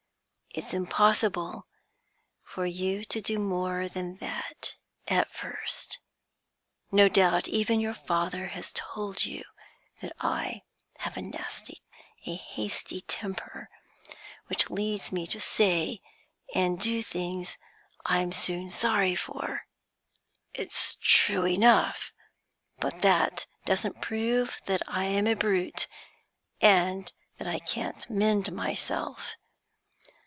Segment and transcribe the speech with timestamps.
[0.53, 1.65] It's impossible
[2.43, 4.75] for you to do more than that
[5.07, 5.97] at first.
[6.91, 9.45] No doubt even your father has told you
[10.01, 10.63] that I
[10.97, 13.69] have a hasty temper,
[14.47, 16.01] which leads me to say
[16.53, 17.55] and do things
[18.05, 19.67] I'm soon sorry for.
[20.53, 22.11] It's true enough,
[22.77, 25.87] but that doesn't prove that I am a brute,
[26.59, 29.37] and that I can't mend myself.